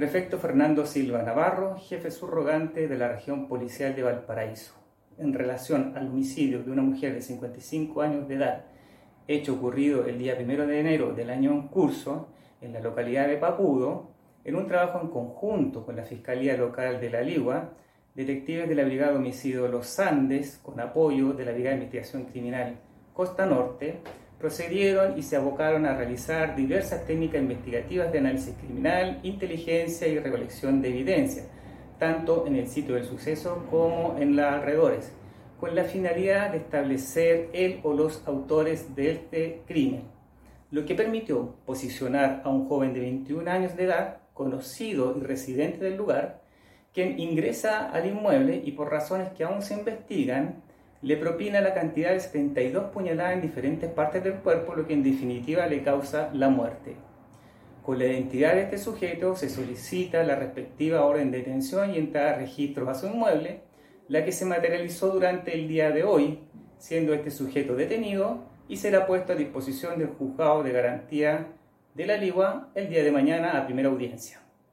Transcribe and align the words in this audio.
Prefecto 0.00 0.38
Fernando 0.38 0.86
Silva 0.86 1.22
Navarro, 1.22 1.76
jefe 1.76 2.10
subrogante 2.10 2.88
de 2.88 2.96
la 2.96 3.08
región 3.08 3.46
policial 3.46 3.94
de 3.94 4.02
Valparaíso, 4.02 4.72
en 5.18 5.34
relación 5.34 5.92
al 5.94 6.08
homicidio 6.08 6.62
de 6.62 6.70
una 6.70 6.80
mujer 6.80 7.12
de 7.12 7.20
55 7.20 8.00
años 8.00 8.26
de 8.26 8.36
edad, 8.36 8.64
hecho 9.28 9.52
ocurrido 9.52 10.06
el 10.06 10.16
día 10.16 10.38
1 10.40 10.66
de 10.66 10.80
enero 10.80 11.12
del 11.12 11.28
año 11.28 11.50
en 11.52 11.68
curso 11.68 12.30
en 12.62 12.72
la 12.72 12.80
localidad 12.80 13.28
de 13.28 13.36
Papudo, 13.36 14.08
en 14.42 14.56
un 14.56 14.66
trabajo 14.66 15.02
en 15.02 15.10
conjunto 15.10 15.84
con 15.84 15.96
la 15.96 16.04
Fiscalía 16.04 16.56
Local 16.56 16.98
de 16.98 17.10
la 17.10 17.20
Ligua, 17.20 17.74
detectives 18.14 18.70
de 18.70 18.76
la 18.76 18.84
Brigada 18.84 19.16
Homicidio 19.16 19.68
Los 19.68 20.00
Andes, 20.00 20.58
con 20.62 20.80
apoyo 20.80 21.34
de 21.34 21.44
la 21.44 21.52
Brigada 21.52 21.76
de 21.76 21.82
Investigación 21.82 22.24
Criminal 22.24 22.76
Costa 23.12 23.44
Norte, 23.44 24.00
procedieron 24.40 25.18
y 25.18 25.22
se 25.22 25.36
abocaron 25.36 25.84
a 25.84 25.94
realizar 25.94 26.56
diversas 26.56 27.04
técnicas 27.04 27.42
investigativas 27.42 28.10
de 28.10 28.18
análisis 28.18 28.54
criminal, 28.54 29.20
inteligencia 29.22 30.08
y 30.08 30.18
recolección 30.18 30.80
de 30.80 30.88
evidencia, 30.88 31.44
tanto 31.98 32.46
en 32.46 32.56
el 32.56 32.66
sitio 32.66 32.94
del 32.94 33.04
suceso 33.04 33.66
como 33.70 34.16
en 34.18 34.34
los 34.34 34.46
alrededores, 34.46 35.12
con 35.60 35.74
la 35.74 35.84
finalidad 35.84 36.52
de 36.52 36.56
establecer 36.56 37.50
el 37.52 37.80
o 37.82 37.92
los 37.92 38.26
autores 38.26 38.94
de 38.96 39.12
este 39.12 39.62
crimen, 39.66 40.04
lo 40.70 40.86
que 40.86 40.94
permitió 40.94 41.56
posicionar 41.66 42.40
a 42.42 42.48
un 42.48 42.66
joven 42.66 42.94
de 42.94 43.00
21 43.00 43.50
años 43.50 43.76
de 43.76 43.84
edad, 43.84 44.18
conocido 44.32 45.18
y 45.18 45.20
residente 45.20 45.84
del 45.84 45.98
lugar, 45.98 46.40
quien 46.94 47.20
ingresa 47.20 47.90
al 47.90 48.06
inmueble 48.06 48.62
y 48.64 48.72
por 48.72 48.90
razones 48.90 49.28
que 49.36 49.44
aún 49.44 49.60
se 49.60 49.74
investigan, 49.74 50.62
le 51.02 51.16
propina 51.16 51.60
la 51.60 51.72
cantidad 51.72 52.12
de 52.12 52.20
72 52.20 52.90
puñaladas 52.90 53.34
en 53.34 53.40
diferentes 53.40 53.90
partes 53.90 54.22
del 54.22 54.34
cuerpo, 54.34 54.74
lo 54.74 54.86
que 54.86 54.92
en 54.92 55.02
definitiva 55.02 55.66
le 55.66 55.82
causa 55.82 56.30
la 56.34 56.50
muerte. 56.50 56.96
Con 57.82 57.98
la 57.98 58.04
identidad 58.04 58.54
de 58.54 58.62
este 58.62 58.76
sujeto 58.76 59.34
se 59.34 59.48
solicita 59.48 60.22
la 60.22 60.36
respectiva 60.36 61.04
orden 61.04 61.30
de 61.30 61.38
detención 61.38 61.94
y 61.94 61.98
entrada 61.98 62.32
de 62.32 62.40
registros 62.40 62.88
a 62.88 62.94
su 62.94 63.06
inmueble, 63.06 63.62
la 64.08 64.24
que 64.24 64.32
se 64.32 64.44
materializó 64.44 65.08
durante 65.08 65.54
el 65.54 65.68
día 65.68 65.90
de 65.90 66.04
hoy, 66.04 66.40
siendo 66.78 67.14
este 67.14 67.30
sujeto 67.30 67.74
detenido 67.76 68.44
y 68.68 68.76
será 68.76 69.06
puesto 69.06 69.32
a 69.32 69.36
disposición 69.36 69.98
del 69.98 70.08
juzgado 70.08 70.62
de 70.62 70.72
garantía 70.72 71.48
de 71.94 72.06
la 72.06 72.16
Ligua 72.16 72.68
el 72.74 72.90
día 72.90 73.02
de 73.02 73.10
mañana 73.10 73.58
a 73.58 73.64
primera 73.64 73.88
audiencia. 73.88 74.42